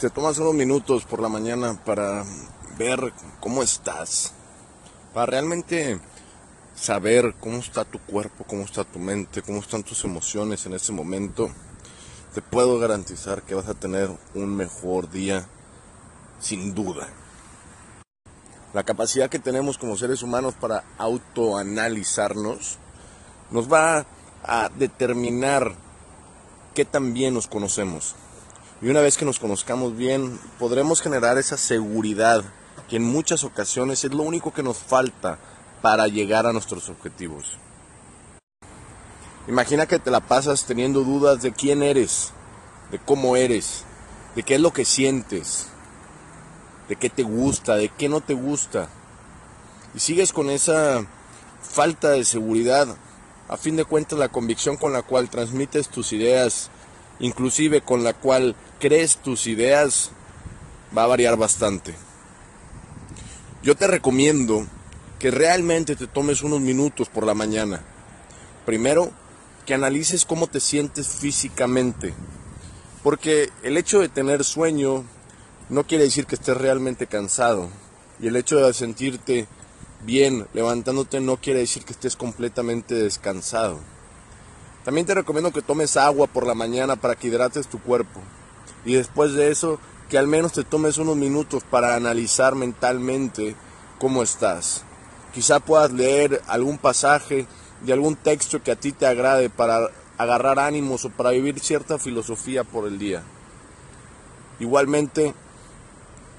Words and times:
te 0.00 0.08
tomas 0.08 0.38
unos 0.38 0.54
minutos 0.54 1.04
por 1.04 1.20
la 1.20 1.28
mañana 1.28 1.78
para 1.84 2.24
ver 2.78 3.12
cómo 3.38 3.62
estás, 3.62 4.32
para 5.12 5.26
realmente 5.26 6.00
saber 6.74 7.34
cómo 7.38 7.58
está 7.58 7.84
tu 7.84 7.98
cuerpo, 7.98 8.44
cómo 8.48 8.62
está 8.62 8.82
tu 8.82 8.98
mente, 8.98 9.42
cómo 9.42 9.58
están 9.58 9.82
tus 9.82 10.02
emociones 10.04 10.64
en 10.64 10.72
ese 10.72 10.92
momento, 10.92 11.50
te 12.32 12.40
puedo 12.40 12.78
garantizar 12.78 13.42
que 13.42 13.54
vas 13.54 13.68
a 13.68 13.74
tener 13.74 14.08
un 14.34 14.56
mejor 14.56 15.10
día, 15.10 15.46
sin 16.40 16.74
duda. 16.74 17.06
La 18.72 18.84
capacidad 18.84 19.28
que 19.28 19.38
tenemos 19.38 19.76
como 19.76 19.98
seres 19.98 20.22
humanos 20.22 20.54
para 20.58 20.82
autoanalizarnos 20.96 22.78
nos 23.50 23.70
va 23.70 24.06
a 24.44 24.70
determinar 24.70 25.74
qué 26.74 26.86
tan 26.86 27.12
bien 27.12 27.34
nos 27.34 27.48
conocemos. 27.48 28.14
Y 28.82 28.88
una 28.88 29.00
vez 29.00 29.18
que 29.18 29.26
nos 29.26 29.38
conozcamos 29.38 29.94
bien, 29.94 30.38
podremos 30.58 31.02
generar 31.02 31.36
esa 31.36 31.58
seguridad 31.58 32.42
que 32.88 32.96
en 32.96 33.04
muchas 33.04 33.44
ocasiones 33.44 34.04
es 34.04 34.14
lo 34.14 34.22
único 34.22 34.54
que 34.54 34.62
nos 34.62 34.78
falta 34.78 35.38
para 35.82 36.08
llegar 36.08 36.46
a 36.46 36.52
nuestros 36.52 36.88
objetivos. 36.88 37.58
Imagina 39.48 39.86
que 39.86 39.98
te 39.98 40.10
la 40.10 40.20
pasas 40.20 40.64
teniendo 40.64 41.04
dudas 41.04 41.42
de 41.42 41.52
quién 41.52 41.82
eres, 41.82 42.32
de 42.90 42.98
cómo 42.98 43.36
eres, 43.36 43.84
de 44.34 44.42
qué 44.42 44.54
es 44.54 44.60
lo 44.60 44.72
que 44.72 44.86
sientes, 44.86 45.66
de 46.88 46.96
qué 46.96 47.10
te 47.10 47.22
gusta, 47.22 47.76
de 47.76 47.90
qué 47.90 48.08
no 48.08 48.22
te 48.22 48.32
gusta. 48.32 48.88
Y 49.94 50.00
sigues 50.00 50.32
con 50.32 50.48
esa 50.48 51.06
falta 51.62 52.10
de 52.10 52.24
seguridad. 52.24 52.88
A 53.48 53.56
fin 53.58 53.76
de 53.76 53.84
cuentas, 53.84 54.18
la 54.18 54.28
convicción 54.28 54.76
con 54.78 54.92
la 54.94 55.02
cual 55.02 55.28
transmites 55.28 55.88
tus 55.88 56.12
ideas, 56.12 56.70
inclusive 57.20 57.82
con 57.82 58.02
la 58.02 58.14
cual 58.14 58.56
crees 58.78 59.18
tus 59.18 59.46
ideas, 59.46 60.10
va 60.96 61.04
a 61.04 61.08
variar 61.08 61.36
bastante. 61.36 61.94
Yo 63.62 63.74
te 63.76 63.86
recomiendo 63.86 64.66
que 65.18 65.30
realmente 65.30 65.96
te 65.96 66.06
tomes 66.06 66.42
unos 66.42 66.60
minutos 66.60 67.08
por 67.08 67.26
la 67.26 67.34
mañana. 67.34 67.82
Primero, 68.64 69.12
que 69.66 69.74
analices 69.74 70.24
cómo 70.24 70.46
te 70.46 70.60
sientes 70.60 71.08
físicamente. 71.08 72.14
Porque 73.02 73.50
el 73.62 73.76
hecho 73.76 74.00
de 74.00 74.08
tener 74.08 74.44
sueño 74.44 75.04
no 75.68 75.86
quiere 75.86 76.04
decir 76.04 76.26
que 76.26 76.34
estés 76.34 76.56
realmente 76.56 77.06
cansado. 77.06 77.68
Y 78.18 78.28
el 78.28 78.36
hecho 78.36 78.56
de 78.56 78.72
sentirte 78.72 79.46
bien 80.04 80.46
levantándote 80.54 81.20
no 81.20 81.36
quiere 81.36 81.60
decir 81.60 81.84
que 81.84 81.92
estés 81.92 82.16
completamente 82.16 82.94
descansado. 82.94 83.78
También 84.84 85.06
te 85.06 85.14
recomiendo 85.14 85.52
que 85.52 85.62
tomes 85.62 85.96
agua 85.96 86.26
por 86.26 86.46
la 86.46 86.54
mañana 86.54 86.96
para 86.96 87.14
que 87.14 87.28
hidrates 87.28 87.68
tu 87.68 87.80
cuerpo. 87.80 88.20
Y 88.84 88.94
después 88.94 89.34
de 89.34 89.50
eso, 89.50 89.78
que 90.08 90.18
al 90.18 90.26
menos 90.26 90.52
te 90.52 90.64
tomes 90.64 90.98
unos 90.98 91.16
minutos 91.16 91.62
para 91.68 91.94
analizar 91.94 92.54
mentalmente 92.54 93.56
cómo 93.98 94.22
estás. 94.22 94.82
Quizá 95.34 95.60
puedas 95.60 95.92
leer 95.92 96.42
algún 96.48 96.78
pasaje 96.78 97.46
de 97.82 97.92
algún 97.92 98.16
texto 98.16 98.62
que 98.62 98.72
a 98.72 98.76
ti 98.76 98.92
te 98.92 99.06
agrade 99.06 99.50
para 99.50 99.90
agarrar 100.18 100.58
ánimos 100.58 101.04
o 101.04 101.10
para 101.10 101.30
vivir 101.30 101.60
cierta 101.60 101.98
filosofía 101.98 102.64
por 102.64 102.86
el 102.86 102.98
día. 102.98 103.22
Igualmente, 104.58 105.34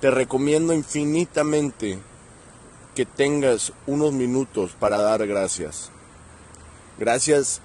te 0.00 0.10
recomiendo 0.10 0.72
infinitamente 0.72 1.98
que 2.94 3.06
tengas 3.06 3.72
unos 3.86 4.12
minutos 4.12 4.72
para 4.78 4.98
dar 4.98 5.26
gracias. 5.26 5.90
Gracias 6.98 7.62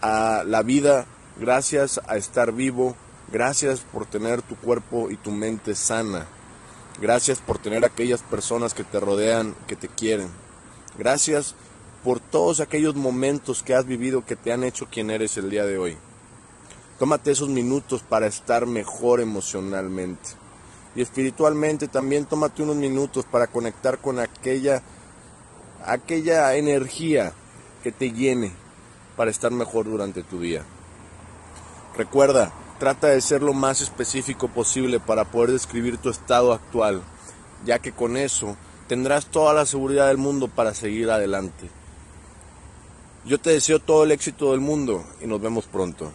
a 0.00 0.44
la 0.46 0.62
vida, 0.62 1.06
gracias 1.38 2.00
a 2.06 2.16
estar 2.16 2.52
vivo, 2.52 2.96
gracias 3.32 3.80
por 3.80 4.06
tener 4.06 4.42
tu 4.42 4.56
cuerpo 4.56 5.10
y 5.10 5.16
tu 5.16 5.30
mente 5.30 5.74
sana. 5.74 6.26
Gracias 7.00 7.38
por 7.38 7.58
tener 7.58 7.84
aquellas 7.84 8.22
personas 8.22 8.74
que 8.74 8.82
te 8.84 8.98
rodean, 8.98 9.54
que 9.68 9.76
te 9.76 9.88
quieren. 9.88 10.28
Gracias 10.98 11.54
por 12.02 12.18
todos 12.18 12.60
aquellos 12.60 12.96
momentos 12.96 13.62
que 13.62 13.74
has 13.74 13.86
vivido 13.86 14.26
que 14.26 14.34
te 14.34 14.52
han 14.52 14.64
hecho 14.64 14.88
quien 14.90 15.10
eres 15.10 15.36
el 15.36 15.50
día 15.50 15.64
de 15.64 15.78
hoy. 15.78 15.96
Tómate 16.98 17.30
esos 17.30 17.48
minutos 17.48 18.02
para 18.02 18.26
estar 18.26 18.66
mejor 18.66 19.20
emocionalmente. 19.20 20.30
Y 20.96 21.02
espiritualmente 21.02 21.86
también 21.86 22.24
tómate 22.24 22.64
unos 22.64 22.76
minutos 22.76 23.24
para 23.24 23.46
conectar 23.46 23.98
con 23.98 24.18
aquella, 24.18 24.82
aquella 25.84 26.56
energía 26.56 27.32
que 27.84 27.92
te 27.92 28.10
llene 28.10 28.52
para 29.18 29.32
estar 29.32 29.50
mejor 29.50 29.86
durante 29.86 30.22
tu 30.22 30.40
día. 30.40 30.62
Recuerda, 31.96 32.52
trata 32.78 33.08
de 33.08 33.20
ser 33.20 33.42
lo 33.42 33.52
más 33.52 33.80
específico 33.80 34.46
posible 34.46 35.00
para 35.00 35.24
poder 35.24 35.50
describir 35.50 35.98
tu 35.98 36.08
estado 36.08 36.52
actual, 36.52 37.02
ya 37.66 37.80
que 37.80 37.90
con 37.90 38.16
eso 38.16 38.56
tendrás 38.86 39.26
toda 39.26 39.52
la 39.52 39.66
seguridad 39.66 40.06
del 40.06 40.18
mundo 40.18 40.46
para 40.46 40.72
seguir 40.72 41.10
adelante. 41.10 41.68
Yo 43.24 43.38
te 43.40 43.50
deseo 43.50 43.80
todo 43.80 44.04
el 44.04 44.12
éxito 44.12 44.52
del 44.52 44.60
mundo 44.60 45.04
y 45.20 45.26
nos 45.26 45.40
vemos 45.40 45.66
pronto. 45.66 46.12